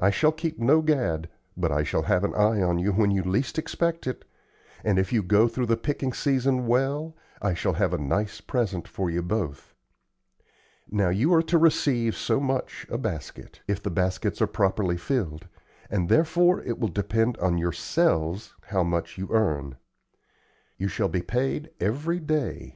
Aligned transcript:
I 0.00 0.10
shall 0.10 0.32
keep 0.32 0.58
no 0.58 0.82
gad, 0.82 1.28
but 1.56 1.70
I 1.70 1.84
shall 1.84 2.02
have 2.02 2.24
an 2.24 2.34
eye 2.34 2.60
on 2.60 2.80
you 2.80 2.90
when 2.94 3.12
you 3.12 3.22
least 3.22 3.56
expect 3.56 4.04
it; 4.08 4.24
and 4.82 4.98
if 4.98 5.12
you 5.12 5.22
go 5.22 5.46
through 5.46 5.66
the 5.66 5.76
picking 5.76 6.12
season 6.12 6.66
well, 6.66 7.14
I 7.40 7.54
shall 7.54 7.74
have 7.74 7.92
a 7.92 7.96
nice 7.96 8.40
present 8.40 8.88
for 8.88 9.08
you 9.10 9.22
both. 9.22 9.72
Now, 10.90 11.10
you 11.10 11.32
are 11.34 11.42
to 11.44 11.56
receive 11.56 12.16
so 12.16 12.40
much 12.40 12.84
a 12.90 12.98
basket, 12.98 13.60
if 13.68 13.80
the 13.80 13.90
baskets 13.92 14.42
are 14.42 14.48
properly 14.48 14.96
filled, 14.96 15.46
and 15.88 16.08
therefore 16.08 16.60
it 16.64 16.80
will 16.80 16.88
depend 16.88 17.36
on 17.36 17.56
yourselves 17.56 18.56
how 18.64 18.82
much 18.82 19.18
you 19.18 19.28
earn. 19.30 19.76
You 20.78 20.88
shall 20.88 21.06
be 21.08 21.22
paid 21.22 21.70
every 21.78 22.18
day. 22.18 22.74